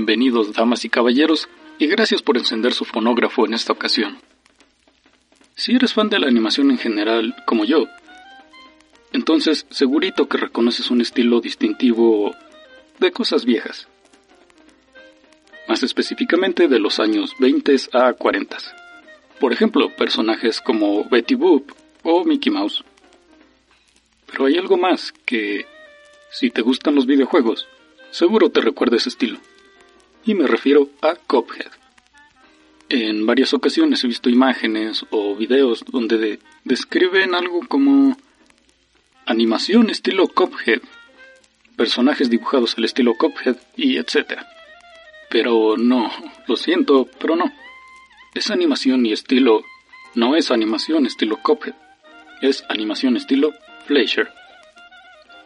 Bienvenidos, 0.00 0.54
damas 0.54 0.86
y 0.86 0.88
caballeros, 0.88 1.46
y 1.78 1.86
gracias 1.86 2.22
por 2.22 2.38
encender 2.38 2.72
su 2.72 2.86
fonógrafo 2.86 3.44
en 3.44 3.52
esta 3.52 3.74
ocasión. 3.74 4.16
Si 5.54 5.72
eres 5.72 5.92
fan 5.92 6.08
de 6.08 6.18
la 6.18 6.26
animación 6.26 6.70
en 6.70 6.78
general, 6.78 7.36
como 7.44 7.66
yo, 7.66 7.86
entonces 9.12 9.66
segurito 9.68 10.26
que 10.26 10.38
reconoces 10.38 10.90
un 10.90 11.02
estilo 11.02 11.42
distintivo 11.42 12.34
de 12.98 13.12
cosas 13.12 13.44
viejas. 13.44 13.88
Más 15.68 15.82
específicamente 15.82 16.66
de 16.66 16.78
los 16.78 16.98
años 16.98 17.34
20 17.38 17.76
a 17.92 18.14
40. 18.14 18.56
Por 19.38 19.52
ejemplo, 19.52 19.94
personajes 19.94 20.62
como 20.62 21.04
Betty 21.10 21.34
Boop 21.34 21.72
o 22.04 22.24
Mickey 22.24 22.50
Mouse. 22.50 22.82
Pero 24.32 24.46
hay 24.46 24.56
algo 24.56 24.78
más 24.78 25.12
que, 25.26 25.66
si 26.30 26.48
te 26.48 26.62
gustan 26.62 26.94
los 26.94 27.04
videojuegos, 27.04 27.68
seguro 28.10 28.48
te 28.48 28.62
recuerda 28.62 28.96
ese 28.96 29.10
estilo. 29.10 29.38
Y 30.30 30.34
me 30.36 30.46
refiero 30.46 30.88
a 31.02 31.16
Cuphead. 31.16 31.72
En 32.88 33.26
varias 33.26 33.52
ocasiones 33.52 34.04
he 34.04 34.06
visto 34.06 34.30
imágenes 34.30 35.04
o 35.10 35.34
videos 35.34 35.84
donde 35.84 36.38
describen 36.62 37.34
algo 37.34 37.66
como 37.66 38.16
animación 39.26 39.90
estilo 39.90 40.28
Cuphead, 40.28 40.82
personajes 41.74 42.30
dibujados 42.30 42.78
al 42.78 42.84
estilo 42.84 43.16
Cuphead 43.16 43.56
y 43.76 43.96
etc. 43.96 44.38
Pero 45.30 45.76
no, 45.76 46.12
lo 46.46 46.54
siento, 46.54 47.08
pero 47.18 47.34
no. 47.34 47.52
Esa 48.32 48.54
animación 48.54 49.04
y 49.06 49.12
estilo 49.12 49.64
no 50.14 50.36
es 50.36 50.52
animación 50.52 51.06
estilo 51.06 51.38
Cuphead, 51.42 51.74
es 52.40 52.62
animación 52.68 53.16
estilo 53.16 53.50
Fleischer. 53.86 54.28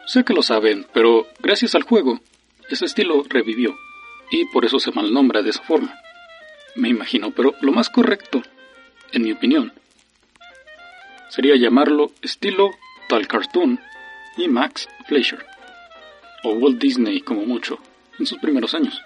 Sé 0.05 0.23
que 0.23 0.35
lo 0.35 0.43
saben, 0.43 0.85
pero 0.93 1.25
gracias 1.39 1.73
al 1.73 1.81
juego, 1.81 2.19
ese 2.69 2.85
estilo 2.85 3.23
revivió, 3.27 3.75
y 4.31 4.45
por 4.45 4.65
eso 4.65 4.79
se 4.79 4.91
malnombra 4.91 5.41
de 5.41 5.49
esa 5.49 5.63
forma. 5.63 5.99
Me 6.75 6.89
imagino, 6.89 7.31
pero 7.31 7.55
lo 7.61 7.71
más 7.71 7.89
correcto, 7.89 8.41
en 9.11 9.23
mi 9.23 9.31
opinión, 9.31 9.73
sería 11.29 11.55
llamarlo 11.55 12.11
estilo 12.21 12.71
Tal 13.07 13.27
Cartoon 13.27 13.79
y 14.37 14.47
Max 14.47 14.87
Fleischer, 15.07 15.45
o 16.43 16.51
Walt 16.53 16.79
Disney 16.79 17.21
como 17.21 17.45
mucho, 17.45 17.79
en 18.19 18.25
sus 18.25 18.39
primeros 18.39 18.73
años. 18.73 19.01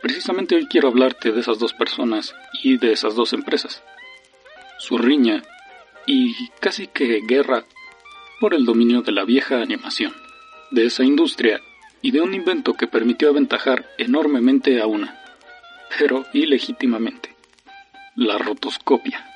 Precisamente 0.00 0.56
hoy 0.56 0.66
quiero 0.66 0.88
hablarte 0.88 1.32
de 1.32 1.40
esas 1.40 1.58
dos 1.58 1.72
personas 1.72 2.34
y 2.62 2.76
de 2.76 2.92
esas 2.92 3.14
dos 3.14 3.32
empresas. 3.32 3.82
Su 4.78 4.98
riña 4.98 5.42
y 6.06 6.34
casi 6.60 6.86
que 6.86 7.20
guerra 7.26 7.64
por 8.40 8.54
el 8.54 8.64
dominio 8.64 9.02
de 9.02 9.12
la 9.12 9.24
vieja 9.24 9.62
animación, 9.62 10.14
de 10.70 10.86
esa 10.86 11.02
industria 11.02 11.60
y 12.06 12.12
de 12.12 12.20
un 12.20 12.34
invento 12.34 12.74
que 12.74 12.86
permitió 12.86 13.30
aventajar 13.30 13.84
enormemente 13.98 14.80
a 14.80 14.86
una, 14.86 15.20
pero 15.98 16.24
ilegítimamente, 16.32 17.34
la 18.14 18.38
rotoscopia. 18.38 19.28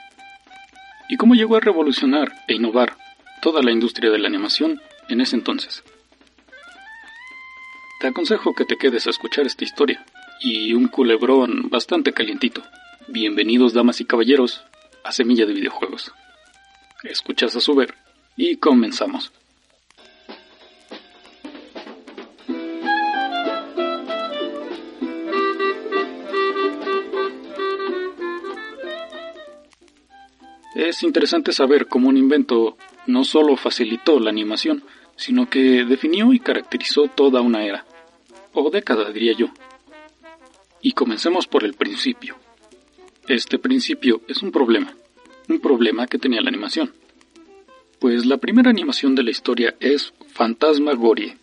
Y 1.09 1.17
cómo 1.17 1.35
llegó 1.35 1.57
a 1.57 1.61
revolucionar 1.61 2.33
e 2.47 2.55
innovar 2.55 2.97
toda 3.43 3.61
la 3.61 3.73
industria 3.73 4.13
de 4.13 4.21
la 4.21 4.29
animación 4.29 4.81
en 5.09 5.21
ese 5.21 5.35
entonces. 5.35 5.83
Te 7.99 8.07
aconsejo 8.07 8.55
que 8.55 8.65
te 8.65 8.77
quedes 8.77 9.09
a 9.09 9.11
escuchar 9.11 9.47
esta 9.47 9.65
historia, 9.65 10.07
y 10.41 10.73
un 10.73 10.87
culebrón 10.87 11.71
bastante 11.71 12.13
calientito. 12.13 12.63
Bienvenidos 13.09 13.75
damas 13.75 14.01
y 14.01 14.05
caballeros 14.05 14.63
a 15.03 15.11
Semilla 15.11 15.45
de 15.45 15.55
Videojuegos. 15.55 16.13
Escuchas 17.03 17.57
a 17.57 17.61
su 17.61 17.75
ver 17.75 17.97
y 18.37 18.59
comenzamos. 18.59 19.33
Es 30.81 31.03
interesante 31.03 31.53
saber 31.53 31.89
cómo 31.89 32.09
un 32.09 32.17
invento 32.17 32.79
no 33.07 33.23
solo 33.23 33.55
facilitó 33.59 34.19
la 34.19 34.31
animación, 34.31 34.83
sino 35.15 35.51
que 35.51 35.85
definió 35.85 36.33
y 36.33 36.41
caracterizó 36.41 37.07
toda 37.09 37.43
una 37.43 37.67
era, 37.67 37.85
o 38.55 38.71
década 38.71 39.13
diría 39.13 39.35
yo, 39.35 39.49
y 40.81 40.93
comencemos 40.93 41.47
por 41.47 41.65
el 41.65 41.75
principio. 41.75 42.37
Este 43.29 43.59
principio 43.59 44.23
es 44.27 44.41
un 44.41 44.53
problema, 44.53 44.95
un 45.51 45.61
problema 45.61 46.07
que 46.07 46.19
tenía 46.19 46.41
la 46.41 46.49
animación. 46.49 46.95
Pues 47.99 48.25
la 48.25 48.39
primera 48.39 48.71
animación 48.71 49.15
de 49.15 49.25
la 49.25 49.33
historia 49.33 49.75
es 49.81 50.15
Fantasmagorie 50.29 51.37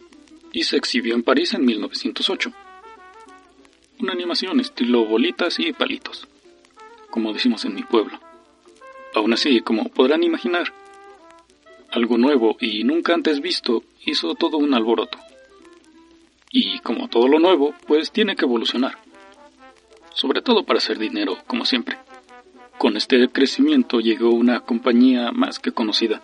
y 0.51 0.63
se 0.63 0.77
exhibió 0.77 1.13
en 1.13 1.21
París 1.21 1.53
en 1.53 1.63
1908. 1.63 2.51
Una 3.99 4.13
animación 4.13 4.59
estilo 4.61 5.05
bolitas 5.05 5.59
y 5.59 5.73
palitos, 5.73 6.27
como 7.11 7.33
decimos 7.33 7.65
en 7.65 7.75
mi 7.75 7.83
pueblo. 7.83 8.19
Aún 9.17 9.33
así, 9.33 9.61
como 9.61 9.89
podrán 9.89 10.23
imaginar, 10.23 10.73
algo 11.91 12.17
nuevo 12.17 12.57
y 12.59 12.83
nunca 12.83 13.13
antes 13.13 13.41
visto 13.41 13.83
hizo 14.05 14.35
todo 14.35 14.57
un 14.57 14.73
alboroto. 14.73 15.17
Y 16.51 16.79
como 16.79 17.07
todo 17.07 17.27
lo 17.27 17.39
nuevo, 17.39 17.73
pues 17.87 18.11
tiene 18.11 18.35
que 18.35 18.45
evolucionar 18.45 18.97
sobre 20.17 20.41
todo 20.41 20.63
para 20.63 20.79
hacer 20.79 20.97
dinero, 20.97 21.37
como 21.45 21.63
siempre. 21.63 21.99
Con 22.79 22.97
este 22.97 23.29
crecimiento 23.29 23.99
llegó 23.99 24.31
una 24.31 24.61
compañía 24.61 25.31
más 25.31 25.59
que 25.59 25.71
conocida, 25.71 26.23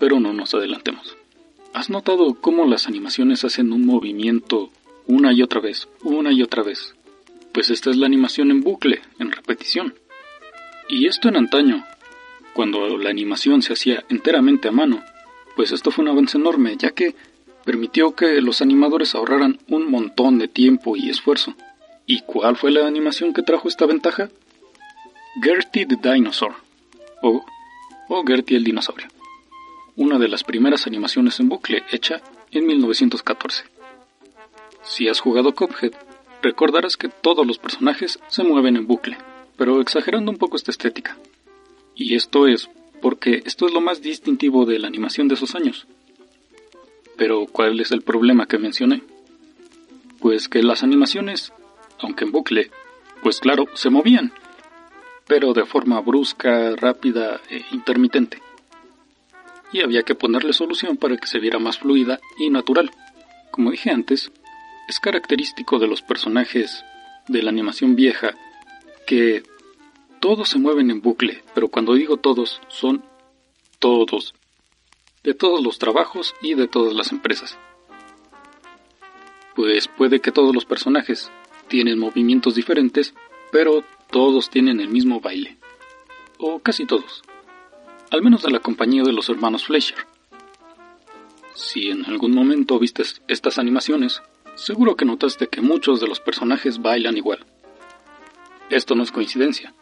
pero 0.00 0.18
no 0.18 0.32
nos 0.32 0.52
adelantemos. 0.52 1.16
¿Has 1.72 1.90
notado 1.90 2.34
cómo 2.34 2.66
las 2.66 2.88
animaciones 2.88 3.44
hacen 3.44 3.72
un 3.72 3.86
movimiento 3.86 4.70
una 5.06 5.32
y 5.32 5.42
otra 5.42 5.60
vez, 5.60 5.88
una 6.02 6.32
y 6.32 6.42
otra 6.42 6.64
vez? 6.64 6.96
Pues 7.52 7.70
esta 7.70 7.90
es 7.90 7.96
la 7.96 8.06
animación 8.06 8.50
en 8.50 8.62
bucle, 8.62 9.00
en 9.20 9.30
repetición. 9.30 9.94
Y 10.88 11.06
esto 11.06 11.28
en 11.28 11.36
antaño, 11.36 11.84
cuando 12.54 12.98
la 12.98 13.10
animación 13.10 13.62
se 13.62 13.72
hacía 13.72 14.04
enteramente 14.08 14.68
a 14.68 14.72
mano, 14.72 15.02
pues 15.56 15.72
esto 15.72 15.90
fue 15.90 16.02
un 16.02 16.10
avance 16.10 16.38
enorme, 16.38 16.76
ya 16.76 16.90
que 16.90 17.14
permitió 17.64 18.14
que 18.14 18.40
los 18.40 18.62
animadores 18.62 19.14
ahorraran 19.14 19.58
un 19.68 19.90
montón 19.90 20.38
de 20.38 20.48
tiempo 20.48 20.96
y 20.96 21.10
esfuerzo. 21.10 21.54
¿Y 22.06 22.22
cuál 22.22 22.56
fue 22.56 22.70
la 22.70 22.86
animación 22.86 23.32
que 23.32 23.42
trajo 23.42 23.68
esta 23.68 23.86
ventaja? 23.86 24.30
Gertie 25.42 25.86
the 25.86 25.96
Dinosaur, 25.96 26.54
o, 27.22 27.44
o 28.08 28.24
Gertie 28.24 28.56
el 28.56 28.64
dinosaurio, 28.64 29.06
una 29.96 30.18
de 30.18 30.28
las 30.28 30.42
primeras 30.42 30.86
animaciones 30.86 31.38
en 31.38 31.48
bucle 31.48 31.84
hecha 31.92 32.20
en 32.50 32.66
1914. 32.66 33.64
Si 34.82 35.08
has 35.08 35.20
jugado 35.20 35.54
Cuphead, 35.54 35.92
recordarás 36.42 36.96
que 36.96 37.08
todos 37.08 37.46
los 37.46 37.58
personajes 37.58 38.18
se 38.28 38.42
mueven 38.42 38.76
en 38.76 38.86
bucle, 38.86 39.16
pero 39.56 39.80
exagerando 39.80 40.32
un 40.32 40.38
poco 40.38 40.56
esta 40.56 40.72
estética. 40.72 41.16
Y 42.00 42.14
esto 42.14 42.46
es 42.46 42.70
porque 43.02 43.42
esto 43.44 43.66
es 43.66 43.72
lo 43.72 43.80
más 43.80 44.00
distintivo 44.00 44.64
de 44.64 44.78
la 44.78 44.88
animación 44.88 45.28
de 45.28 45.34
esos 45.34 45.54
años. 45.54 45.86
Pero 47.16 47.46
¿cuál 47.46 47.78
es 47.78 47.92
el 47.92 48.00
problema 48.00 48.46
que 48.46 48.58
mencioné? 48.58 49.02
Pues 50.18 50.48
que 50.48 50.62
las 50.62 50.82
animaciones 50.82 51.52
aunque 52.00 52.24
en 52.24 52.32
bucle, 52.32 52.70
pues 53.22 53.40
claro, 53.40 53.66
se 53.74 53.90
movían, 53.90 54.32
pero 55.26 55.52
de 55.52 55.66
forma 55.66 56.00
brusca, 56.00 56.74
rápida 56.76 57.40
e 57.50 57.62
intermitente. 57.72 58.40
Y 59.70 59.82
había 59.82 60.02
que 60.02 60.14
ponerle 60.14 60.54
solución 60.54 60.96
para 60.96 61.18
que 61.18 61.26
se 61.26 61.38
viera 61.38 61.58
más 61.58 61.78
fluida 61.78 62.18
y 62.38 62.48
natural. 62.48 62.90
Como 63.50 63.70
dije 63.70 63.90
antes, 63.90 64.32
es 64.88 64.98
característico 64.98 65.78
de 65.78 65.86
los 65.86 66.00
personajes 66.00 66.82
de 67.28 67.42
la 67.42 67.50
animación 67.50 67.94
vieja 67.94 68.34
que 69.06 69.42
todos 70.20 70.50
se 70.50 70.58
mueven 70.58 70.90
en 70.90 71.00
bucle, 71.00 71.42
pero 71.54 71.68
cuando 71.68 71.94
digo 71.94 72.18
todos, 72.18 72.60
son 72.68 73.02
todos, 73.78 74.34
de 75.24 75.34
todos 75.34 75.62
los 75.62 75.78
trabajos 75.78 76.34
y 76.42 76.54
de 76.54 76.68
todas 76.68 76.94
las 76.94 77.10
empresas. 77.10 77.58
Pues 79.56 79.88
puede 79.88 80.20
que 80.20 80.30
todos 80.30 80.54
los 80.54 80.66
personajes 80.66 81.30
tienen 81.68 81.98
movimientos 81.98 82.54
diferentes, 82.54 83.14
pero 83.50 83.82
todos 84.10 84.50
tienen 84.50 84.80
el 84.80 84.88
mismo 84.88 85.20
baile. 85.20 85.56
O 86.38 86.60
casi 86.60 86.84
todos. 86.86 87.22
Al 88.10 88.22
menos 88.22 88.42
de 88.42 88.50
la 88.50 88.60
compañía 88.60 89.02
de 89.02 89.12
los 89.12 89.28
hermanos 89.28 89.64
Fleischer. 89.64 90.06
Si 91.54 91.90
en 91.90 92.04
algún 92.06 92.34
momento 92.34 92.78
viste 92.78 93.02
estas 93.28 93.58
animaciones, 93.58 94.22
seguro 94.54 94.96
que 94.96 95.04
notaste 95.04 95.48
que 95.48 95.60
muchos 95.60 96.00
de 96.00 96.08
los 96.08 96.20
personajes 96.20 96.80
bailan 96.80 97.16
igual. 97.16 97.44
Esto 98.70 98.94
no 98.94 99.02
es 99.02 99.12
coincidencia, 99.12 99.74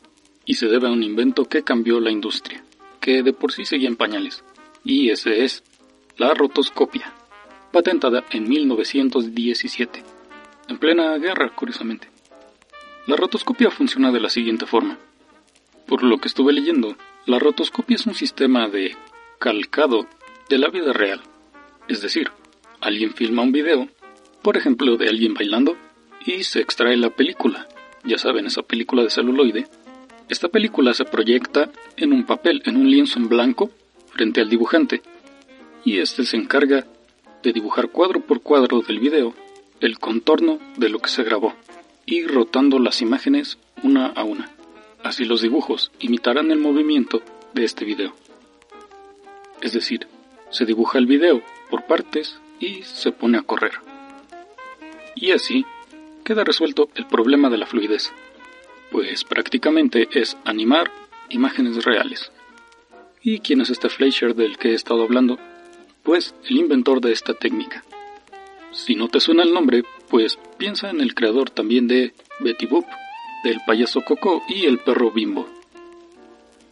y 0.49 0.55
se 0.55 0.67
debe 0.67 0.89
a 0.89 0.91
un 0.91 1.05
invento 1.05 1.45
que 1.45 1.63
cambió 1.63 2.01
la 2.01 2.11
industria, 2.11 2.65
que 3.01 3.23
de 3.23 3.33
por 3.33 3.53
sí 3.53 3.65
seguía 3.65 3.87
en 3.89 3.95
pañales, 3.95 4.43
y 4.83 5.11
ese 5.11 5.45
es 5.45 5.63
la 6.17 6.35
rotoscopia, 6.35 7.13
patentada 7.71 8.25
en 8.33 8.49
1917 8.49 10.19
en 10.69 10.79
plena 10.79 11.17
guerra, 11.17 11.51
curiosamente. 11.55 12.09
La 13.07 13.17
rotoscopia 13.17 13.71
funciona 13.71 14.13
de 14.13 14.21
la 14.21 14.29
siguiente 14.29 14.67
forma. 14.67 14.99
Por 15.87 16.03
lo 16.03 16.19
que 16.19 16.29
estuve 16.29 16.53
leyendo, 16.53 16.97
la 17.27 17.39
rotoscopia 17.39 17.97
es 17.97 18.07
un 18.07 18.15
sistema 18.15 18.69
de 18.69 18.95
calcado 19.39 20.07
de 20.49 20.59
la 20.59 20.69
vida 20.69 20.93
real. 20.93 21.23
Es 21.89 22.03
decir, 22.03 22.31
alguien 22.81 23.15
filma 23.15 23.43
un 23.43 23.53
video, 23.53 23.89
por 24.43 24.59
ejemplo, 24.59 24.97
de 24.97 25.09
alguien 25.09 25.35
bailando, 25.35 25.77
y 26.27 26.45
se 26.45 26.61
extrae 26.61 26.97
la 26.97 27.11
película. 27.11 27.67
Ya 28.05 28.19
saben, 28.19 28.47
esa 28.47 28.63
película 28.63 29.03
de 29.03 29.11
celuloide. 29.11 29.69
Esta 30.29 30.49
película 30.49 30.93
se 30.93 31.07
proyecta 31.07 31.71
en 31.97 32.13
un 32.13 32.25
papel, 32.25 32.63
en 32.67 32.77
un 32.77 32.91
lienzo 32.91 33.19
en 33.19 33.29
blanco, 33.29 33.71
frente 34.11 34.43
al 34.43 34.51
dibujante, 34.51 35.01
y 35.85 35.99
este 35.99 36.25
se 36.25 36.37
encarga 36.37 36.87
de 37.43 37.53
dibujar 37.53 37.89
cuadro 37.89 38.21
por 38.21 38.43
cuadro 38.43 38.83
del 38.83 38.99
video 38.99 39.35
el 39.81 39.99
contorno 39.99 40.59
de 40.77 40.91
lo 40.91 40.99
que 40.99 41.09
se 41.09 41.23
grabó, 41.23 41.55
y 42.05 42.27
rotando 42.27 42.79
las 42.79 43.01
imágenes 43.01 43.59
una 43.83 44.07
a 44.09 44.25
una. 44.25 44.51
Así 45.03 45.25
los 45.25 45.41
dibujos 45.41 45.93
imitarán 46.01 46.51
el 46.51 46.59
movimiento 46.59 47.23
de 47.55 47.65
este 47.65 47.87
video. 47.87 48.15
Es 49.63 49.73
decir, 49.73 50.09
se 50.51 50.67
dibuja 50.67 50.99
el 50.99 51.07
video 51.07 51.43
por 51.71 51.87
partes 51.87 52.39
y 52.61 52.83
se 52.83 53.13
pone 53.13 53.39
a 53.39 53.43
correr. 53.43 53.73
Y 55.15 55.31
así 55.31 55.65
queda 56.23 56.45
resuelto 56.45 56.91
el 56.97 57.07
problema 57.07 57.49
de 57.49 57.59
la 57.59 57.67
fluidez, 57.67 58.13
pues 58.91 59.25
prácticamente 59.25 60.09
es 60.13 60.37
animar 60.45 60.91
imágenes 61.31 61.85
reales. 61.85 62.31
¿Y 63.23 63.41
quién 63.41 63.61
es 63.61 63.71
este 63.71 63.89
Fleischer 63.89 64.35
del 64.35 64.59
que 64.59 64.71
he 64.71 64.75
estado 64.75 65.03
hablando? 65.03 65.39
Pues 66.03 66.35
el 66.49 66.57
inventor 66.57 67.01
de 67.01 67.13
esta 67.13 67.35
técnica. 67.35 67.85
Si 68.71 68.95
no 68.95 69.09
te 69.09 69.21
suena 69.21 69.43
el 69.43 69.53
nombre, 69.53 69.85
pues 70.09 70.39
piensa 70.57 70.91
en 70.91 71.01
el 71.01 71.15
creador 71.15 71.51
también 71.51 71.89
de 71.89 72.15
Betty 72.41 72.67
Boop, 72.67 72.87
del 73.45 73.61
payaso 73.67 74.03
Coco 74.03 74.43
y 74.49 74.67
el 74.67 74.79
perro 74.79 75.11
Bimbo. 75.11 75.49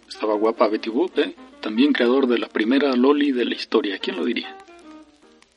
Estaba 0.08 0.34
guapa 0.34 0.68
Betty 0.68 0.90
Boop, 0.90 1.18
¿eh? 1.18 1.34
También 1.60 1.92
creador 1.92 2.26
de 2.26 2.38
la 2.38 2.48
primera 2.48 2.94
Loli 2.94 3.32
de 3.32 3.44
la 3.44 3.54
historia, 3.54 3.98
¿quién 3.98 4.16
lo 4.16 4.24
diría? 4.24 4.56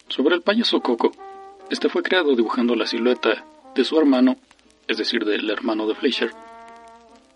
Sobre 0.08 0.36
el 0.36 0.42
payaso 0.42 0.82
Coco, 0.82 1.12
este 1.70 1.88
fue 1.88 2.02
creado 2.02 2.36
dibujando 2.36 2.76
la 2.76 2.88
silueta 2.88 3.46
de 3.76 3.84
su 3.84 4.00
hermano, 4.00 4.38
es 4.88 4.98
decir, 4.98 5.24
del 5.24 5.50
hermano 5.50 5.88
de 5.88 5.94
Fleischer, 5.94 6.32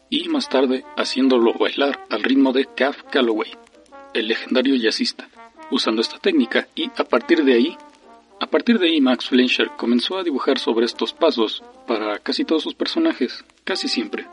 y 0.09 0.27
más 0.29 0.49
tarde 0.49 0.85
haciéndolo 0.95 1.53
bailar 1.53 2.05
al 2.09 2.23
ritmo 2.23 2.53
de 2.53 2.65
Calf 2.65 3.03
Calloway, 3.11 3.51
el 4.13 4.27
legendario 4.27 4.75
jazzista, 4.75 5.27
usando 5.71 6.01
esta 6.01 6.19
técnica 6.19 6.67
y 6.75 6.89
a 6.95 7.03
partir 7.03 7.43
de 7.43 7.53
ahí, 7.53 7.77
a 8.39 8.47
partir 8.47 8.79
de 8.79 8.87
ahí 8.87 9.01
Max 9.01 9.29
Fleischer 9.29 9.71
comenzó 9.77 10.17
a 10.17 10.23
dibujar 10.23 10.59
sobre 10.59 10.85
estos 10.85 11.13
pasos 11.13 11.63
para 11.87 12.19
casi 12.19 12.45
todos 12.45 12.63
sus 12.63 12.75
personajes, 12.75 13.43
casi 13.63 13.87
siempre. 13.87 14.27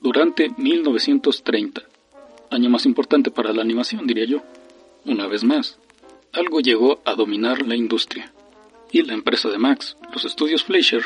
Durante 0.00 0.50
1930, 0.56 1.82
año 2.50 2.70
más 2.70 2.86
importante 2.86 3.30
para 3.30 3.52
la 3.52 3.62
animación 3.62 4.06
diría 4.06 4.24
yo, 4.24 4.42
una 5.04 5.26
vez 5.26 5.42
más, 5.44 5.78
algo 6.32 6.60
llegó 6.60 7.00
a 7.04 7.14
dominar 7.14 7.66
la 7.66 7.74
industria. 7.74 8.32
Y 8.92 9.02
la 9.02 9.14
empresa 9.14 9.48
de 9.48 9.58
Max, 9.58 9.96
los 10.12 10.24
estudios 10.24 10.64
Fleischer, 10.64 11.02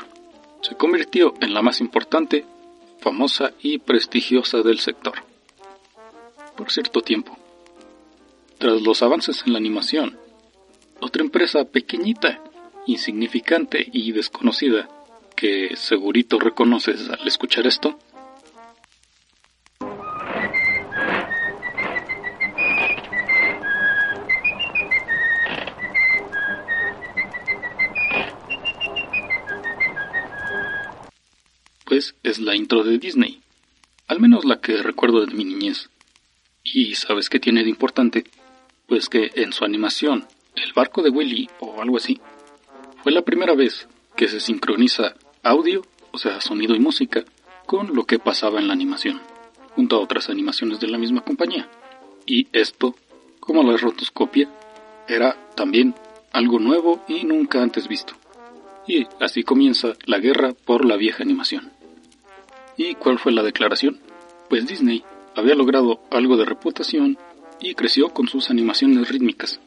se 0.61 0.77
convirtió 0.77 1.35
en 1.41 1.55
la 1.55 1.63
más 1.63 1.81
importante, 1.81 2.45
famosa 3.03 3.53
y 3.61 3.79
prestigiosa 3.79 4.63
del 4.63 4.79
sector. 4.79 5.15
Por 6.57 6.71
cierto 6.71 7.01
tiempo. 7.01 7.37
Tras 8.59 8.81
los 8.81 9.03
avances 9.03 9.43
en 9.45 9.53
la 9.53 9.59
animación, 9.59 10.19
otra 11.01 11.23
empresa 11.23 11.65
pequeñita, 11.65 12.41
insignificante 12.87 13.87
y 13.93 14.13
desconocida, 14.13 14.89
que 15.35 15.75
segurito 15.77 16.39
reconoces 16.39 17.11
al 17.11 17.27
escuchar 17.27 17.67
esto, 17.67 17.99
es 32.23 32.39
la 32.39 32.57
intro 32.57 32.85
de 32.85 32.99
Disney, 32.99 33.41
al 34.09 34.21
menos 34.21 34.45
la 34.45 34.61
que 34.61 34.83
recuerdo 34.83 35.25
de 35.25 35.35
mi 35.35 35.45
niñez. 35.45 35.89
¿Y 36.65 36.95
sabes 36.95 37.29
qué 37.29 37.41
tiene 37.41 37.63
de 37.65 37.71
importante? 37.71 38.25
Pues 38.87 39.09
que 39.09 39.31
en 39.35 39.53
su 39.53 39.65
animación, 39.65 40.27
el 40.55 40.73
barco 40.73 41.03
de 41.03 41.11
Willy 41.11 41.49
o 41.61 41.81
algo 41.83 41.97
así, 41.97 42.21
fue 43.03 43.13
la 43.13 43.23
primera 43.23 43.55
vez 43.55 43.89
que 44.17 44.29
se 44.29 44.41
sincroniza 44.41 45.15
audio, 45.43 45.83
o 46.13 46.19
sea, 46.19 46.41
sonido 46.41 46.75
y 46.75 46.81
música, 46.81 47.25
con 47.67 47.95
lo 47.95 48.05
que 48.05 48.19
pasaba 48.19 48.61
en 48.61 48.69
la 48.69 48.75
animación, 48.75 49.21
junto 49.75 49.97
a 49.97 50.01
otras 50.01 50.29
animaciones 50.29 50.79
de 50.81 50.89
la 50.89 50.99
misma 50.99 51.23
compañía. 51.23 51.69
Y 52.27 52.47
esto, 52.53 52.95
como 53.41 53.63
la 53.63 53.77
rotoscopia, 53.77 54.49
era 55.09 55.37
también 55.57 55.95
algo 56.33 56.59
nuevo 56.59 57.05
y 57.09 57.25
nunca 57.25 57.63
antes 57.63 57.89
visto. 57.89 58.15
Y 58.87 59.07
así 59.21 59.43
comienza 59.43 59.95
la 60.07 60.19
guerra 60.19 60.53
por 60.53 60.85
la 60.85 60.97
vieja 60.97 61.23
animación. 61.23 61.72
¿Y 62.77 62.95
cuál 62.95 63.19
fue 63.19 63.33
la 63.33 63.43
declaración? 63.43 64.01
Pues 64.49 64.67
Disney 64.67 65.05
había 65.35 65.55
logrado 65.55 66.01
algo 66.11 66.37
de 66.37 66.45
reputación 66.45 67.19
y 67.61 67.75
creció 67.75 68.09
con 68.11 68.29
sus 68.29 68.51
animaciones 68.51 69.09
rítmicas. 69.09 69.61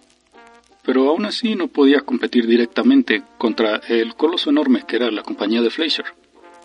Pero 0.83 1.09
aún 1.09 1.25
así 1.25 1.55
no 1.55 1.67
podía 1.67 2.01
competir 2.01 2.47
directamente 2.47 3.23
contra 3.37 3.77
el 3.87 4.15
coloso 4.15 4.49
enorme 4.49 4.83
que 4.87 4.97
era 4.97 5.11
la 5.11 5.23
compañía 5.23 5.61
de 5.61 5.69
Fleischer. 5.69 6.05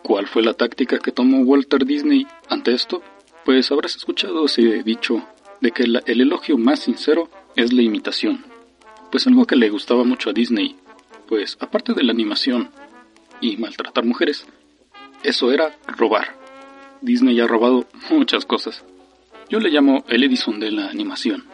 ¿Cuál 0.03 0.27
fue 0.27 0.43
la 0.43 0.55
táctica 0.55 0.99
que 0.99 1.13
tomó 1.13 1.41
Walter 1.41 1.85
Disney 1.85 2.27
ante 2.49 2.73
esto? 2.73 3.03
Pues 3.45 3.71
habrás 3.71 3.97
escuchado 3.97 4.45
ese 4.47 4.83
dicho 4.83 5.23
de 5.61 5.71
que 5.73 5.85
el 5.85 6.21
elogio 6.21 6.59
más 6.59 6.81
sincero 6.81 7.29
es 7.57 7.73
la 7.73 7.83
imitación. 7.83 8.45
Pues 9.11 9.27
algo 9.27 9.47
que 9.47 9.57
le 9.57 9.71
gustaba 9.71 10.05
mucho 10.05 10.31
a 10.31 10.33
Disney, 10.33 10.77
pues 11.27 11.57
aparte 11.61 11.95
de 11.95 12.03
la 12.03 12.13
animación 12.13 12.71
y 13.41 13.57
maltratar 13.57 14.05
mujeres, 14.05 14.47
eso 15.23 15.53
era 15.53 15.77
robar. 15.87 16.37
Disney 17.03 17.41
ha 17.41 17.47
robado 17.47 17.87
muchas 18.11 18.45
cosas. 18.45 18.85
Yo 19.49 19.59
le 19.59 19.71
llamo 19.71 20.05
el 20.09 20.25
Edison 20.25 20.61
de 20.61 20.71
la 20.71 20.89
animación. 20.89 21.45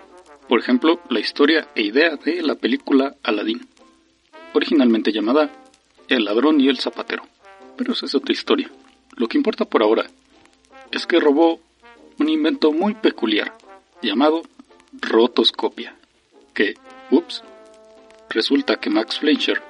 Por 0.49 0.61
ejemplo, 0.61 1.00
la 1.08 1.20
historia 1.20 1.68
e 1.75 1.82
idea 1.82 2.16
de 2.16 2.42
la 2.42 2.54
película 2.54 3.16
Aladdin, 3.23 3.66
originalmente 4.54 5.12
llamada 5.12 5.50
El 6.08 6.25
ladrón 6.25 6.61
y 6.61 6.68
el 6.68 6.78
zapatero. 6.78 7.25
Pero 7.76 7.92
esa 7.92 8.06
es 8.06 8.14
otra 8.14 8.32
historia. 8.32 8.70
Lo 9.16 9.28
que 9.28 9.38
importa 9.38 9.64
por 9.64 9.82
ahora 9.82 10.06
es 10.92 11.06
que 11.06 11.18
robó 11.18 11.61
un 12.18 12.28
invento 12.28 12.73
muy 12.73 12.94
peculiar 12.94 13.56
llamado 14.02 14.42
rotoscopia, 14.92 15.96
que, 16.54 16.75
ups, 17.11 17.42
resulta 18.30 18.76
que 18.76 18.90
Max 18.90 19.18
Fleischer 19.18 19.62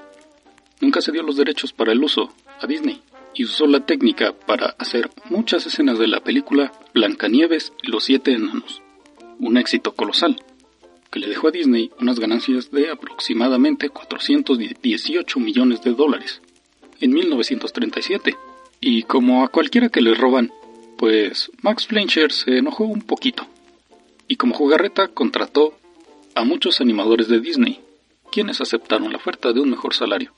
nunca 0.80 1.00
se 1.00 1.12
dio 1.12 1.22
los 1.22 1.36
derechos 1.36 1.72
para 1.72 1.92
el 1.92 2.02
uso 2.02 2.32
a 2.60 2.66
Disney 2.66 3.02
y 3.36 3.44
usó 3.44 3.66
la 3.66 3.84
técnica 3.84 4.32
para 4.32 4.74
hacer 4.78 5.10
muchas 5.28 5.66
escenas 5.66 5.98
de 5.98 6.08
la 6.08 6.20
película 6.20 6.72
Blancanieves 6.94 7.72
y 7.82 7.90
los 7.90 8.04
siete 8.04 8.32
enanos. 8.32 8.82
Un 9.38 9.58
éxito 9.58 9.92
colosal, 9.92 10.42
que 11.10 11.20
le 11.20 11.28
dejó 11.28 11.48
a 11.48 11.50
Disney 11.50 11.90
unas 12.00 12.18
ganancias 12.18 12.70
de 12.70 12.90
aproximadamente 12.90 13.90
418 13.90 15.38
millones 15.38 15.82
de 15.82 15.92
dólares 15.92 16.40
en 17.00 17.12
1937. 17.12 18.36
Y 18.80 19.02
como 19.02 19.44
a 19.44 19.48
cualquiera 19.48 19.90
que 19.90 20.00
le 20.00 20.14
roban, 20.14 20.50
pues 20.96 21.50
Max 21.60 21.86
Fleischer 21.86 22.32
se 22.32 22.58
enojó 22.58 22.84
un 22.84 23.02
poquito. 23.02 23.46
Y 24.28 24.36
como 24.36 24.54
jugarreta 24.54 25.08
contrató 25.08 25.74
a 26.34 26.44
muchos 26.44 26.80
animadores 26.80 27.28
de 27.28 27.40
Disney, 27.40 27.80
quienes 28.32 28.62
aceptaron 28.62 29.12
la 29.12 29.18
oferta 29.18 29.52
de 29.52 29.60
un 29.60 29.70
mejor 29.70 29.94
salario. 29.94 30.32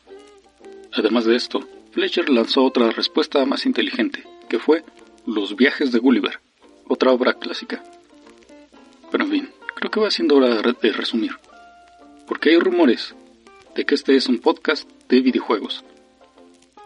Además 0.93 1.25
de 1.25 1.37
esto, 1.37 1.61
Fletcher 1.93 2.29
lanzó 2.29 2.65
otra 2.65 2.91
respuesta 2.91 3.45
más 3.47 3.65
inteligente, 3.65 4.25
que 4.49 4.59
fue 4.59 4.85
Los 5.27 5.57
viajes 5.57 5.91
de 5.91 5.99
Gulliver, 5.99 6.39
otra 6.87 7.13
obra 7.13 7.35
clásica. 7.35 7.83
Pero 9.11 9.25
en 9.25 9.31
fin, 9.31 9.49
creo 9.75 9.91
que 9.91 10.01
va 10.01 10.11
siendo 10.11 10.37
hora 10.37 10.61
de 10.61 10.93
resumir, 10.93 11.33
porque 12.27 12.51
hay 12.51 12.59
rumores 12.59 13.15
de 13.75 13.87
que 13.87 13.95
este 13.95 14.17
es 14.17 14.29
un 14.29 14.39
podcast 14.39 14.89
de 15.09 15.21
videojuegos, 15.23 15.85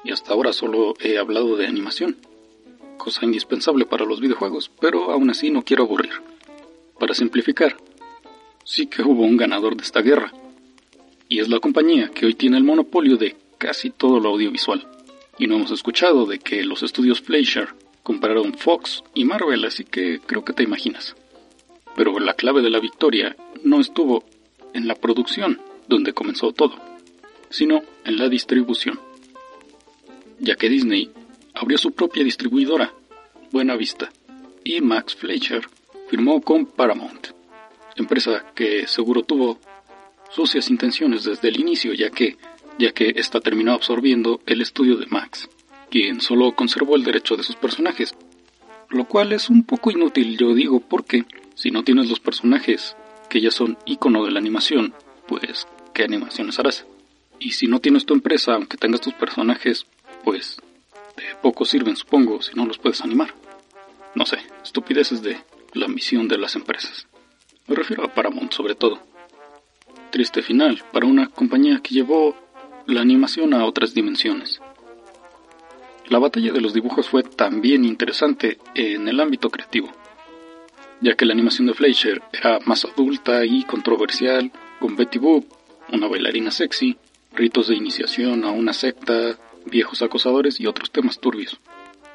y 0.05 0.13
hasta 0.13 0.33
ahora 0.33 0.53
solo 0.53 0.95
he 1.01 1.19
hablado 1.19 1.57
de 1.57 1.67
animación, 1.67 2.17
cosa 2.97 3.25
indispensable 3.25 3.87
para 3.87 4.05
los 4.05 4.21
videojuegos, 4.21 4.71
pero 4.81 5.11
aún 5.11 5.31
así 5.31 5.51
no 5.51 5.65
quiero 5.65 5.83
aburrir. 5.85 6.13
Para 6.99 7.15
simplificar, 7.15 7.77
sí 8.65 8.87
que 8.87 9.03
hubo 9.03 9.23
un 9.23 9.37
ganador 9.37 9.77
de 9.77 9.83
esta 9.83 10.01
guerra, 10.01 10.33
y 11.29 11.41
es 11.41 11.49
la 11.49 11.59
compañía 11.59 12.11
que 12.11 12.27
hoy 12.27 12.35
tiene 12.35 12.59
el 12.59 12.65
monopolio 12.65 13.17
de 13.17 13.42
casi 13.63 13.91
todo 13.91 14.19
lo 14.19 14.31
audiovisual 14.31 14.85
y 15.39 15.47
no 15.47 15.55
hemos 15.55 15.71
escuchado 15.71 16.27
de 16.27 16.41
que 16.41 16.65
los 16.65 16.83
estudios 16.83 17.21
Fleischer 17.21 17.69
compraron 18.03 18.55
Fox 18.55 19.05
y 19.15 19.25
Marvel, 19.25 19.65
así 19.65 19.85
que 19.85 20.19
creo 20.19 20.45
que 20.45 20.53
te 20.53 20.65
imaginas. 20.65 21.15
Pero 21.95 22.19
la 22.19 22.35
clave 22.35 22.61
de 22.61 22.71
la 22.71 22.81
victoria 22.81 23.37
no 23.63 23.81
estuvo 23.81 24.25
en 24.75 24.89
la 24.89 24.97
producción, 24.97 25.61
donde 25.87 26.13
comenzó 26.13 26.53
todo, 26.53 26.75
sino 27.51 27.83
en 28.05 28.19
la 28.19 28.29
distribución. 28.29 28.99
Ya 30.41 30.57
que 30.57 30.69
Disney 30.69 31.13
abrió 31.55 31.79
su 31.79 31.93
propia 31.93 32.25
distribuidora, 32.25 32.93
Buena 33.53 33.77
Vista, 33.77 34.11
y 34.65 34.81
Max 34.81 35.15
Fleischer 35.15 35.69
firmó 36.09 36.41
con 36.41 36.67
Paramount, 36.67 37.29
empresa 37.95 38.45
que 38.57 38.89
seguro 38.89 39.23
tuvo 39.23 39.61
sucias 40.31 40.69
intenciones 40.69 41.23
desde 41.23 41.49
el 41.49 41.61
inicio, 41.61 41.93
ya 41.93 42.11
que 42.11 42.37
ya 42.79 42.93
que 42.93 43.15
esta 43.17 43.41
terminó 43.41 43.73
absorbiendo 43.73 44.41
el 44.47 44.61
estudio 44.61 44.97
de 44.97 45.07
Max, 45.07 45.49
quien 45.91 46.21
solo 46.21 46.53
conservó 46.53 46.97
el 46.97 47.05
derecho 47.05 47.37
de 47.37 47.43
sus 47.43 47.57
personajes, 47.57 48.15
lo 48.89 49.07
cual 49.07 49.33
es 49.33 49.51
un 49.51 49.65
poco 49.65 49.91
inútil, 49.91 50.37
yo 50.37 50.55
digo, 50.55 50.81
porque 50.81 51.25
si 51.55 51.71
no 51.71 51.83
tienes 51.83 52.09
los 52.09 52.21
personajes 52.21 52.97
que 53.29 53.41
ya 53.41 53.51
son 53.51 53.79
icono 53.87 54.25
de 54.25 54.31
la 54.31 54.39
animación, 54.39 54.95
pues 55.27 55.67
¿qué 55.95 56.05
animaciones 56.05 56.59
harás? 56.59 56.87
Y 57.39 57.53
si 57.53 57.67
no 57.67 57.81
tienes 57.81 58.07
tu 58.07 58.15
empresa, 58.15 58.55
aunque 58.55 58.77
tengas 58.77 59.01
tus 59.01 59.15
personajes, 59.15 59.87
pues 60.25 60.59
de 61.17 61.25
poco 61.43 61.65
sirven, 61.65 61.97
supongo, 61.97 62.43
si 62.43 62.55
no 62.55 62.67
los 62.67 62.79
puedes 62.79 63.01
animar. 63.01 63.35
No 64.15 64.27
sé, 64.27 64.39
estupideces 64.63 65.23
de 65.23 65.39
la 65.73 65.89
misión 65.89 66.29
de 66.29 66.39
las 66.39 66.55
empresas. 66.57 67.07
Me 67.67 67.75
refiero 67.75 68.05
a 68.05 68.13
Paramount 68.13 68.53
sobre 68.53 68.75
todo. 68.75 69.01
Triste 70.11 70.43
final 70.43 70.83
para 70.93 71.07
una 71.07 71.29
compañía 71.29 71.81
que 71.83 71.95
llevó 71.95 72.37
la 72.87 73.01
animación 73.01 73.55
a 73.55 73.65
otras 73.65 73.95
dimensiones. 73.95 74.61
La 76.09 76.19
batalla 76.19 76.53
de 76.53 76.61
los 76.61 76.75
dibujos 76.75 77.09
fue 77.09 77.23
también 77.23 77.85
interesante 77.85 78.59
en 78.75 79.09
el 79.09 79.21
ámbito 79.21 79.51
creativo, 79.51 79.91
ya 81.01 81.15
que 81.15 81.25
la 81.25 81.33
animación 81.33 81.67
de 81.67 81.75
Fleischer 81.75 82.23
era 82.33 82.59
más 82.65 82.85
adulta 82.85 83.45
y 83.45 83.65
controversial, 83.65 84.51
con 84.79 84.97
Betty 84.97 85.19
Boop, 85.19 85.47
una 85.93 86.09
bailarina 86.09 86.51
sexy, 86.51 86.97
ritos 87.35 87.69
de 87.69 87.77
iniciación 87.77 88.45
a 88.45 88.51
una 88.51 88.73
secta, 88.73 89.39
viejos 89.65 90.03
acosadores 90.03 90.61
y 90.61 90.67
otros 90.67 90.91
temas 90.91 91.19
turbios. 91.19 91.59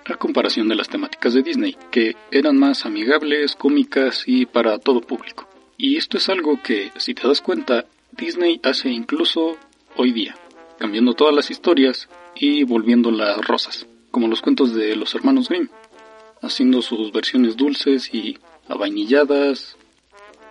A 0.06 0.16
comparación 0.16 0.68
de 0.68 0.76
las 0.76 0.90
temáticas 0.90 1.34
de 1.34 1.44
Disney, 1.44 1.76
que 1.92 2.16
eran 2.32 2.58
más 2.58 2.86
amigables, 2.86 3.56
cómicas 3.56 4.24
y 4.26 4.46
para 4.46 4.80
todo 4.80 5.02
público. 5.02 5.48
Y 5.78 5.98
esto 5.98 6.18
es 6.18 6.30
algo 6.30 6.62
que, 6.62 6.92
si 6.98 7.14
te 7.14 7.28
das 7.28 7.42
cuenta, 7.42 7.86
Disney 8.12 8.60
hace 8.64 8.90
incluso 8.90 9.58
hoy 9.96 10.12
día, 10.12 10.36
cambiando 10.78 11.14
todas 11.14 11.34
las 11.34 11.50
historias 11.50 12.10
y 12.36 12.64
volviéndolas 12.64 13.46
rosas, 13.46 13.88
como 14.12 14.28
los 14.28 14.42
cuentos 14.42 14.74
de 14.74 14.96
los 14.96 15.14
hermanos 15.16 15.50
Grimm, 15.50 15.70
haciendo 16.42 16.82
sus 16.82 17.12
versiones 17.12 17.58
dulces 17.58 18.14
y 18.14 18.38
avainilladas, 18.68 19.78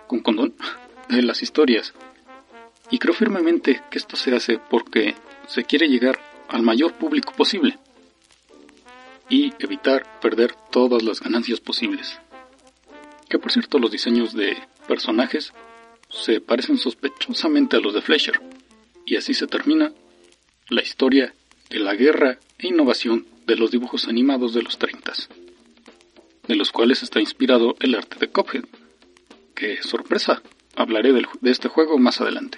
con 0.07 0.19
condón, 0.19 0.53
de 1.09 1.21
las 1.21 1.41
historias. 1.41 1.93
Y 2.89 2.99
creo 2.99 3.13
firmemente 3.13 3.81
que 3.89 3.97
esto 3.97 4.15
se 4.15 4.35
hace 4.35 4.59
porque 4.69 5.15
se 5.47 5.63
quiere 5.63 5.87
llegar 5.87 6.19
al 6.49 6.61
mayor 6.61 6.93
público 6.93 7.33
posible 7.33 7.77
y 9.29 9.53
evitar 9.59 10.19
perder 10.21 10.55
todas 10.71 11.03
las 11.03 11.19
ganancias 11.19 11.59
posibles. 11.59 12.19
Que 13.29 13.39
por 13.39 13.51
cierto 13.51 13.79
los 13.79 13.91
diseños 13.91 14.33
de 14.33 14.57
personajes 14.87 15.53
se 16.09 16.39
parecen 16.39 16.77
sospechosamente 16.77 17.75
a 17.75 17.79
los 17.81 17.93
de 17.93 18.01
Fleischer, 18.01 18.39
y 19.05 19.15
así 19.15 19.33
se 19.33 19.47
termina 19.47 19.91
la 20.69 20.81
historia 20.81 21.33
de 21.69 21.79
la 21.79 21.95
guerra 21.95 22.39
e 22.57 22.67
innovación 22.67 23.25
de 23.45 23.55
los 23.55 23.71
dibujos 23.71 24.07
animados 24.07 24.53
de 24.53 24.63
los 24.63 24.77
30, 24.77 25.13
de 26.47 26.55
los 26.55 26.71
cuales 26.71 27.03
está 27.03 27.21
inspirado 27.21 27.75
el 27.79 27.95
arte 27.95 28.17
de 28.19 28.27
Cuphead. 28.27 28.65
¡Qué 29.55 29.81
sorpresa! 29.81 30.41
Hablaré 30.75 31.13
de 31.13 31.51
este 31.51 31.69
juego 31.69 31.97
más 31.97 32.19
adelante, 32.21 32.57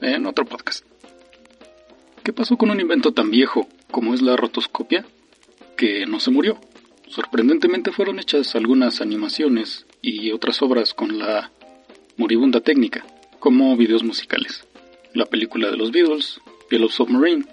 en 0.00 0.26
otro 0.26 0.46
podcast. 0.46 0.86
¿Qué 2.22 2.32
pasó 2.32 2.56
con 2.56 2.70
un 2.70 2.80
invento 2.80 3.12
tan 3.12 3.30
viejo 3.30 3.68
como 3.90 4.14
es 4.14 4.22
la 4.22 4.36
rotoscopia? 4.36 5.04
Que 5.76 6.06
no 6.06 6.20
se 6.20 6.30
murió. 6.30 6.58
Sorprendentemente 7.08 7.92
fueron 7.92 8.18
hechas 8.18 8.54
algunas 8.54 9.00
animaciones 9.00 9.86
y 10.00 10.32
otras 10.32 10.62
obras 10.62 10.94
con 10.94 11.18
la 11.18 11.50
moribunda 12.16 12.60
técnica, 12.60 13.04
como 13.38 13.76
videos 13.76 14.02
musicales. 14.02 14.64
La 15.12 15.26
película 15.26 15.70
de 15.70 15.76
los 15.76 15.92
Beatles, 15.92 16.40
Yellow 16.70 16.88
Submarine, 16.88 17.44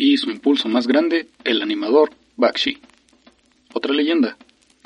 y 0.00 0.16
su 0.16 0.30
impulso 0.30 0.68
más 0.68 0.86
grande, 0.86 1.28
el 1.44 1.60
animador 1.60 2.10
Bakshi. 2.36 2.78
Otra 3.74 3.92
leyenda, 3.92 4.38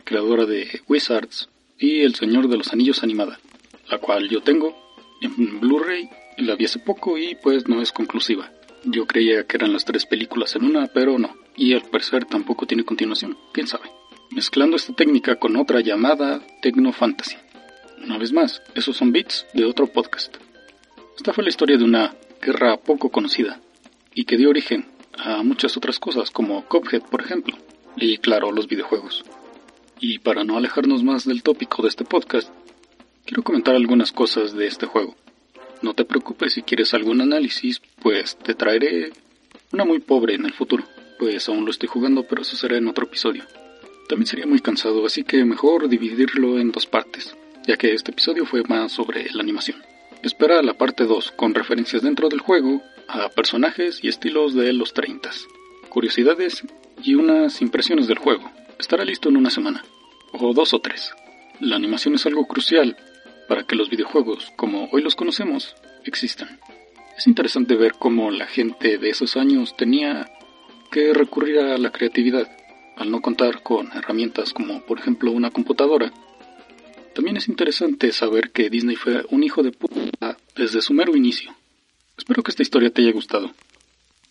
creadora 0.02 0.44
de 0.44 0.80
Wizards 0.88 1.48
y 1.78 2.00
El 2.00 2.16
Señor 2.16 2.48
de 2.48 2.56
los 2.56 2.72
Anillos 2.72 3.04
animada, 3.04 3.38
la 3.88 3.98
cual 3.98 4.28
yo 4.28 4.42
tengo 4.42 4.76
en 5.20 5.60
Blu-ray, 5.60 6.10
la 6.38 6.56
vi 6.56 6.64
hace 6.64 6.80
poco 6.80 7.16
y 7.16 7.36
pues 7.36 7.68
no 7.68 7.80
es 7.80 7.92
conclusiva. 7.92 8.50
Yo 8.82 9.06
creía 9.06 9.46
que 9.46 9.56
eran 9.56 9.72
las 9.72 9.84
tres 9.84 10.04
películas 10.04 10.56
en 10.56 10.64
una, 10.64 10.88
pero 10.88 11.16
no, 11.16 11.36
y 11.56 11.74
al 11.74 11.82
parecer 11.82 12.24
tampoco 12.24 12.66
tiene 12.66 12.84
continuación, 12.84 13.38
quién 13.52 13.68
sabe. 13.68 13.88
Mezclando 14.32 14.76
esta 14.76 14.94
técnica 14.94 15.36
con 15.36 15.56
otra 15.56 15.80
llamada 15.80 16.44
Techno 16.60 16.92
Fantasy. 16.92 17.36
Una 18.04 18.18
vez 18.18 18.32
más, 18.32 18.62
esos 18.74 18.96
son 18.96 19.12
bits 19.12 19.46
de 19.54 19.64
otro 19.64 19.86
podcast. 19.86 20.36
Esta 21.16 21.32
fue 21.32 21.44
la 21.44 21.50
historia 21.50 21.76
de 21.78 21.84
una 21.84 22.16
guerra 22.42 22.76
poco 22.78 23.10
conocida 23.10 23.60
y 24.14 24.24
que 24.24 24.36
dio 24.36 24.50
origen 24.50 24.86
a 25.12 25.42
muchas 25.42 25.76
otras 25.76 25.98
cosas 25.98 26.30
como 26.30 26.64
Cuphead, 26.64 27.02
por 27.02 27.20
ejemplo, 27.20 27.56
y 27.96 28.18
claro, 28.18 28.52
los 28.52 28.68
videojuegos. 28.68 29.24
Y 30.00 30.18
para 30.18 30.44
no 30.44 30.56
alejarnos 30.56 31.02
más 31.02 31.24
del 31.24 31.42
tópico 31.42 31.82
de 31.82 31.88
este 31.88 32.04
podcast, 32.04 32.50
quiero 33.24 33.42
comentar 33.42 33.74
algunas 33.74 34.12
cosas 34.12 34.54
de 34.54 34.66
este 34.66 34.86
juego. 34.86 35.16
No 35.82 35.94
te 35.94 36.04
preocupes 36.04 36.54
si 36.54 36.62
quieres 36.62 36.94
algún 36.94 37.20
análisis, 37.20 37.80
pues 38.00 38.36
te 38.36 38.54
traeré 38.54 39.12
una 39.72 39.84
muy 39.84 40.00
pobre 40.00 40.34
en 40.34 40.44
el 40.44 40.52
futuro, 40.52 40.84
pues 41.18 41.48
aún 41.48 41.64
lo 41.64 41.70
estoy 41.70 41.88
jugando, 41.88 42.24
pero 42.24 42.42
eso 42.42 42.56
será 42.56 42.76
en 42.76 42.88
otro 42.88 43.04
episodio. 43.04 43.44
También 44.08 44.26
sería 44.26 44.46
muy 44.46 44.60
cansado, 44.60 45.06
así 45.06 45.24
que 45.24 45.44
mejor 45.44 45.88
dividirlo 45.88 46.58
en 46.58 46.72
dos 46.72 46.86
partes 46.86 47.34
ya 47.66 47.76
que 47.76 47.94
este 47.94 48.10
episodio 48.10 48.44
fue 48.46 48.62
más 48.64 48.92
sobre 48.92 49.30
la 49.32 49.42
animación. 49.42 49.78
Espera 50.24 50.62
la 50.62 50.72
parte 50.72 51.04
2 51.04 51.32
con 51.32 51.52
referencias 51.52 52.00
dentro 52.00 52.30
del 52.30 52.40
juego 52.40 52.80
a 53.08 53.28
personajes 53.28 54.02
y 54.02 54.08
estilos 54.08 54.54
de 54.54 54.72
los 54.72 54.94
30, 54.94 55.30
curiosidades 55.90 56.64
y 57.02 57.14
unas 57.14 57.60
impresiones 57.60 58.06
del 58.06 58.16
juego. 58.16 58.50
Estará 58.78 59.04
listo 59.04 59.28
en 59.28 59.36
una 59.36 59.50
semana, 59.50 59.84
o 60.32 60.54
dos 60.54 60.72
o 60.72 60.78
tres. 60.78 61.12
La 61.60 61.76
animación 61.76 62.14
es 62.14 62.24
algo 62.24 62.46
crucial 62.46 62.96
para 63.50 63.64
que 63.64 63.76
los 63.76 63.90
videojuegos, 63.90 64.50
como 64.56 64.88
hoy 64.92 65.02
los 65.02 65.14
conocemos, 65.14 65.76
existan. 66.06 66.58
Es 67.18 67.26
interesante 67.26 67.76
ver 67.76 67.92
cómo 67.98 68.30
la 68.30 68.46
gente 68.46 68.96
de 68.96 69.10
esos 69.10 69.36
años 69.36 69.76
tenía 69.76 70.32
que 70.90 71.12
recurrir 71.12 71.58
a 71.58 71.76
la 71.76 71.92
creatividad, 71.92 72.50
al 72.96 73.10
no 73.10 73.20
contar 73.20 73.62
con 73.62 73.92
herramientas 73.92 74.54
como 74.54 74.80
por 74.86 74.98
ejemplo 74.98 75.32
una 75.32 75.50
computadora 75.50 76.14
también 77.14 77.36
es 77.36 77.48
interesante 77.48 78.10
saber 78.10 78.50
que 78.50 78.68
Disney 78.68 78.96
fue 78.96 79.24
un 79.30 79.44
hijo 79.44 79.62
de 79.62 79.70
puta 79.70 80.00
desde 80.56 80.80
su 80.80 80.92
mero 80.92 81.16
inicio. 81.16 81.54
Espero 82.16 82.42
que 82.42 82.50
esta 82.50 82.62
historia 82.62 82.90
te 82.90 83.02
haya 83.02 83.12
gustado. 83.12 83.50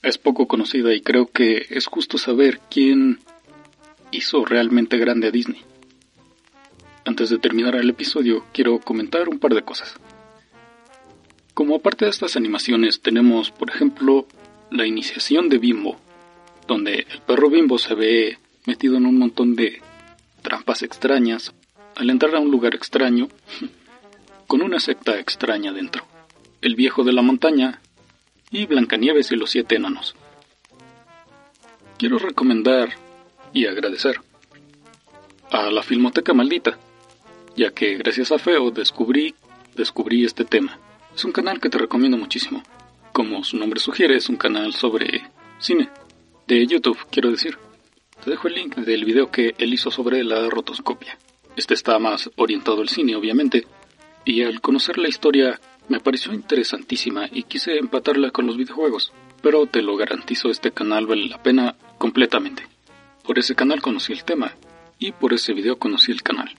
Es 0.02 0.18
poco 0.18 0.48
conocida 0.48 0.94
y 0.94 1.02
creo 1.02 1.28
que 1.28 1.66
es 1.70 1.88
justo 1.88 2.18
saber 2.18 2.60
quién 2.70 3.20
hizo 4.12 4.46
realmente 4.46 4.98
grande 4.98 5.28
a 5.28 5.32
Disney. 5.32 5.62
Antes 7.06 7.30
de 7.30 7.38
terminar 7.38 7.76
el 7.76 7.90
episodio, 7.90 8.46
quiero 8.54 8.80
comentar 8.80 9.28
un 9.28 9.40
par 9.40 9.54
de 9.54 9.64
cosas. 9.64 9.96
Como 11.54 11.80
parte 11.80 12.06
de 12.06 12.12
estas 12.12 12.36
animaciones 12.36 13.02
tenemos, 13.02 13.52
por 13.52 13.70
ejemplo, 13.70 14.26
la 14.72 14.88
iniciación 14.88 15.50
de 15.50 15.58
Bimbo, 15.58 15.98
donde 16.68 17.06
el 17.10 17.22
perro 17.22 17.50
Bimbo 17.50 17.78
se 17.78 17.94
ve 17.94 18.40
metido 18.66 18.98
en 18.98 19.06
un 19.06 19.20
montón 19.20 19.56
de 19.56 19.82
trampas 20.42 20.84
extrañas 20.84 21.54
al 21.96 22.10
entrar 22.10 22.36
a 22.36 22.40
un 22.40 22.50
lugar 22.50 22.74
extraño, 22.74 23.28
con 24.48 24.62
una 24.62 24.80
secta 24.80 25.20
extraña 25.20 25.72
dentro, 25.72 26.06
el 26.64 26.76
viejo 26.76 27.04
de 27.04 27.12
la 27.12 27.22
montaña 27.22 27.82
y 28.50 28.66
Blancanieves 28.66 29.32
y 29.32 29.36
los 29.36 29.52
siete 29.52 29.76
enanos. 29.76 30.16
Quiero 31.98 32.18
recomendar 32.18 32.94
y 33.52 33.68
agradecer 33.68 34.22
a 35.52 35.70
la 35.70 35.84
Filmoteca 35.84 36.34
Maldita, 36.34 36.80
ya 37.58 37.72
que 37.72 37.98
gracias 37.98 38.32
a 38.32 38.40
Feo 38.40 38.72
descubrí, 38.72 39.36
descubrí 39.76 40.24
este 40.24 40.46
tema. 40.46 40.80
Es 41.14 41.26
un 41.26 41.34
canal 41.34 41.60
que 41.60 41.70
te 41.70 41.78
recomiendo 41.78 42.18
muchísimo. 42.18 42.64
Como 43.12 43.44
su 43.44 43.58
nombre 43.58 43.80
sugiere, 43.80 44.16
es 44.16 44.30
un 44.30 44.38
canal 44.38 44.74
sobre 44.74 45.30
cine, 45.60 45.90
de 46.48 46.66
YouTube, 46.66 46.98
quiero 47.12 47.30
decir. 47.30 47.58
Te 48.24 48.32
dejo 48.32 48.48
el 48.48 48.56
link 48.56 48.76
del 48.78 49.04
video 49.04 49.30
que 49.30 49.54
él 49.58 49.74
hizo 49.74 49.92
sobre 49.92 50.24
la 50.24 50.50
rotoscopia. 50.50 51.18
Este 51.58 51.74
está 51.74 52.00
más 52.00 52.32
orientado 52.38 52.82
al 52.82 52.90
cine, 52.90 53.18
obviamente, 53.18 53.68
y 54.24 54.44
al 54.44 54.62
conocer 54.62 54.98
la 54.98 55.10
historia 55.10 55.60
me 55.90 56.00
pareció 56.00 56.34
interesantísima 56.34 57.28
y 57.32 57.44
quise 57.44 57.78
empatarla 57.78 58.32
con 58.32 58.48
los 58.48 58.58
videojuegos, 58.58 59.12
pero 59.42 59.66
te 59.68 59.82
lo 59.82 59.98
garantizo, 59.98 60.50
este 60.50 60.72
canal 60.72 61.06
vale 61.06 61.28
la 61.28 61.42
pena 61.42 61.76
completamente. 61.98 62.64
Por 63.24 63.40
ese 63.40 63.56
canal 63.56 63.82
conocí 63.82 64.14
el 64.14 64.24
tema 64.24 64.56
y 65.00 65.12
por 65.12 65.34
ese 65.34 65.54
video 65.54 65.78
conocí 65.78 66.12
el 66.12 66.24
canal. 66.24 66.50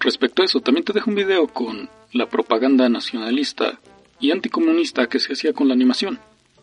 Respecto 0.00 0.42
a 0.42 0.44
eso, 0.44 0.60
también 0.60 0.84
te 0.84 0.92
dejo 0.92 1.10
un 1.10 1.16
video 1.16 1.46
con 1.48 1.90
la 2.12 2.28
propaganda 2.28 2.88
nacionalista 2.88 3.80
y 4.20 4.30
anticomunista 4.30 5.08
que 5.08 5.20
se 5.20 5.32
hacía 5.32 5.52
con 5.52 5.68
la 5.68 5.74
animación. 5.74 6.18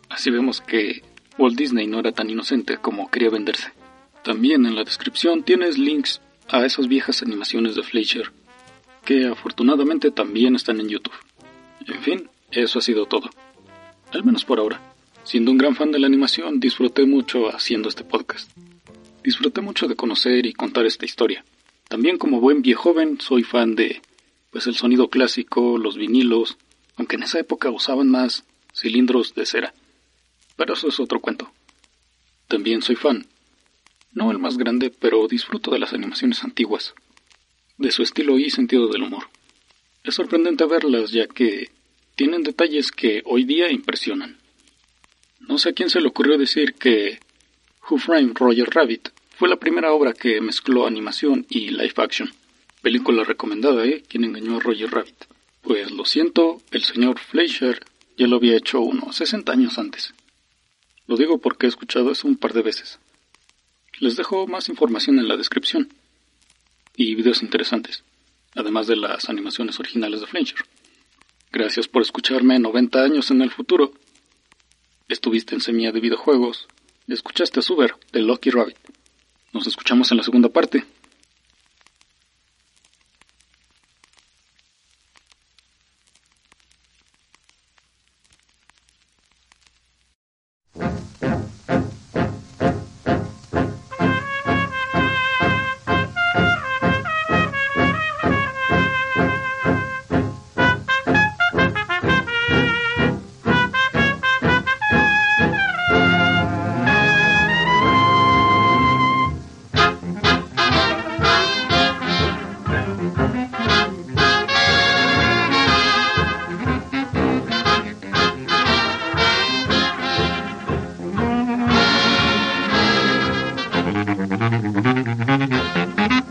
Así 0.08 0.30
vemos 0.30 0.60
que 0.60 1.02
Walt 1.38 1.56
Disney 1.56 1.86
no 1.86 1.98
era 1.98 2.12
tan 2.12 2.30
inocente 2.30 2.78
como 2.78 3.10
quería 3.10 3.30
venderse. 3.30 3.72
También 4.22 4.66
en 4.66 4.74
la 4.74 4.84
descripción 4.84 5.42
tienes 5.42 5.78
links 5.78 6.20
a 6.48 6.64
esas 6.64 6.88
viejas 6.88 7.22
animaciones 7.22 7.74
de 7.74 7.82
Fleischer, 7.82 8.32
que 9.04 9.26
afortunadamente 9.26 10.10
también 10.10 10.56
están 10.56 10.80
en 10.80 10.88
YouTube. 10.88 11.14
En 11.86 12.02
fin, 12.02 12.30
eso 12.50 12.78
ha 12.78 12.82
sido 12.82 13.06
todo. 13.06 13.30
Al 14.12 14.24
menos 14.24 14.44
por 14.44 14.58
ahora. 14.58 14.80
Siendo 15.24 15.50
un 15.50 15.58
gran 15.58 15.74
fan 15.74 15.90
de 15.90 15.98
la 15.98 16.06
animación, 16.06 16.60
disfruté 16.60 17.04
mucho 17.04 17.48
haciendo 17.48 17.88
este 17.88 18.04
podcast. 18.04 18.50
Disfruté 19.24 19.60
mucho 19.60 19.88
de 19.88 19.96
conocer 19.96 20.46
y 20.46 20.52
contar 20.52 20.86
esta 20.86 21.04
historia. 21.04 21.44
También 21.88 22.16
como 22.16 22.40
buen 22.40 22.62
viejo 22.62 22.84
joven 22.84 23.20
soy 23.20 23.42
fan 23.42 23.74
de 23.74 24.00
pues 24.50 24.66
el 24.66 24.74
sonido 24.74 25.10
clásico, 25.10 25.78
los 25.78 25.96
vinilos, 25.96 26.56
aunque 26.96 27.16
en 27.16 27.24
esa 27.24 27.38
época 27.38 27.70
usaban 27.70 28.08
más 28.08 28.44
cilindros 28.74 29.34
de 29.34 29.46
cera. 29.46 29.74
Pero 30.56 30.74
eso 30.74 30.88
es 30.88 30.98
otro 31.00 31.20
cuento. 31.20 31.50
También 32.48 32.82
soy 32.82 32.96
fan. 32.96 33.26
No 34.12 34.30
el 34.30 34.38
más 34.38 34.56
grande, 34.56 34.90
pero 34.90 35.28
disfruto 35.28 35.70
de 35.70 35.78
las 35.78 35.92
animaciones 35.92 36.42
antiguas, 36.42 36.94
de 37.76 37.90
su 37.90 38.02
estilo 38.02 38.38
y 38.38 38.48
sentido 38.50 38.88
del 38.88 39.02
humor. 39.02 39.28
Es 40.06 40.14
sorprendente 40.14 40.64
verlas 40.66 41.10
ya 41.10 41.26
que 41.26 41.72
tienen 42.14 42.44
detalles 42.44 42.92
que 42.92 43.22
hoy 43.24 43.42
día 43.42 43.72
impresionan. 43.72 44.38
No 45.40 45.58
sé 45.58 45.70
a 45.70 45.72
quién 45.72 45.90
se 45.90 46.00
le 46.00 46.06
ocurrió 46.06 46.38
decir 46.38 46.74
que 46.74 47.18
Who 47.90 47.98
Framed 47.98 48.36
Roger 48.36 48.70
Rabbit 48.70 49.08
fue 49.36 49.48
la 49.48 49.56
primera 49.56 49.92
obra 49.92 50.12
que 50.12 50.40
mezcló 50.40 50.86
animación 50.86 51.44
y 51.50 51.70
live 51.70 51.94
action. 51.96 52.32
Película 52.82 53.24
recomendada, 53.24 53.84
¿eh? 53.84 54.04
¿Quién 54.08 54.22
engañó 54.22 54.58
a 54.58 54.60
Roger 54.60 54.92
Rabbit? 54.92 55.24
Pues 55.62 55.90
lo 55.90 56.04
siento, 56.04 56.62
el 56.70 56.84
señor 56.84 57.18
Fleischer 57.18 57.80
ya 58.16 58.28
lo 58.28 58.36
había 58.36 58.56
hecho 58.56 58.80
unos 58.82 59.16
60 59.16 59.50
años 59.50 59.76
antes. 59.76 60.14
Lo 61.08 61.16
digo 61.16 61.38
porque 61.38 61.66
he 61.66 61.68
escuchado 61.68 62.12
eso 62.12 62.28
un 62.28 62.36
par 62.36 62.52
de 62.52 62.62
veces. 62.62 63.00
Les 63.98 64.14
dejo 64.14 64.46
más 64.46 64.68
información 64.68 65.18
en 65.18 65.26
la 65.26 65.36
descripción 65.36 65.92
y 66.94 67.16
videos 67.16 67.42
interesantes, 67.42 68.04
además 68.56 68.86
de 68.86 68.96
las 68.96 69.28
animaciones 69.28 69.78
originales 69.78 70.20
de 70.20 70.26
Fleischer. 70.26 70.64
Gracias 71.52 71.86
por 71.86 72.02
escucharme 72.02 72.58
90 72.58 73.02
años 73.02 73.30
en 73.30 73.42
el 73.42 73.50
futuro. 73.50 73.92
Estuviste 75.08 75.54
en 75.54 75.60
Semilla 75.60 75.92
de 75.92 76.00
Videojuegos. 76.00 76.66
Escuchaste 77.06 77.60
a 77.60 77.62
Suber 77.62 77.94
de 78.12 78.22
Lucky 78.22 78.50
Rabbit. 78.50 78.76
Nos 79.52 79.66
escuchamos 79.66 80.10
en 80.10 80.18
la 80.18 80.24
segunda 80.24 80.48
parte. 80.48 80.84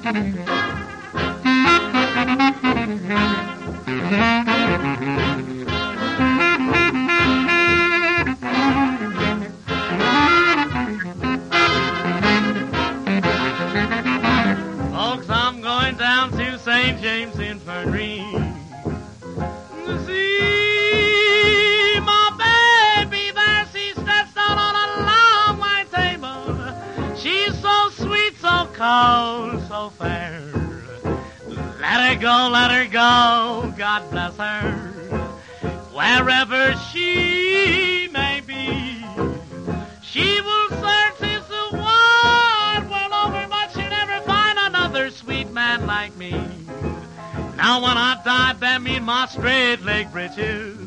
Mm-hmm. 0.05 0.45
wherever 36.55 36.79
she 36.91 38.07
may 38.11 38.41
be. 38.45 39.03
She 40.01 40.41
will 40.41 40.69
search 40.69 41.17
this 41.19 41.49
wide 41.71 42.87
world 42.89 43.13
over, 43.13 43.47
but 43.49 43.71
she'll 43.73 43.89
never 43.89 44.21
find 44.25 44.57
another 44.59 45.09
sweet 45.09 45.51
man 45.51 45.85
like 45.85 46.15
me. 46.15 46.31
Now 47.57 47.81
when 47.81 47.97
I 47.97 48.21
die, 48.23 48.53
bury 48.53 48.79
me 48.79 48.95
in 48.97 49.03
my 49.03 49.27
straight 49.27 49.81
leg 49.81 50.11
breeches. 50.11 50.77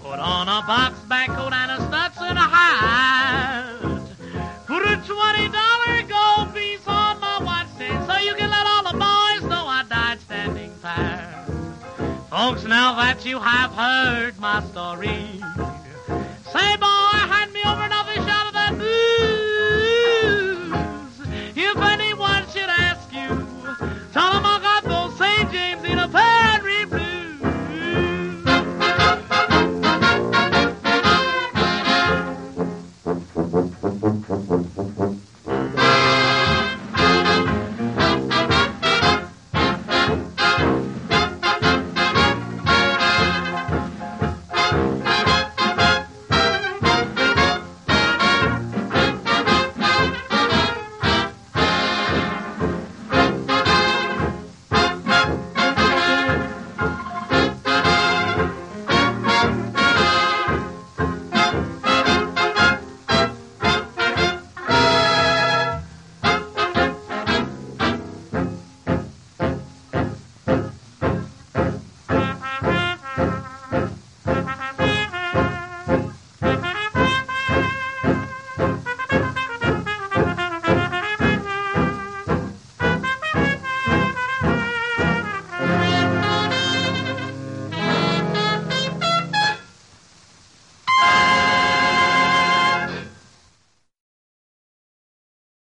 Put 0.00 0.18
on 0.18 0.48
a 0.48 0.62
box 0.66 0.98
back 1.00 1.28
coat 1.28 1.52
and 1.52 1.70
a 1.70 1.76
Stetson 1.88 2.36
hat. 2.36 3.80
Put 4.66 4.82
a 4.82 4.96
twenty 5.06 5.48
dollars. 5.48 5.67
Folks, 12.38 12.62
now 12.62 12.94
that 12.94 13.26
you 13.26 13.40
have 13.40 13.72
heard 13.72 14.38
my 14.38 14.62
story, 14.62 15.42
say, 16.52 16.76
bye. 16.76 16.97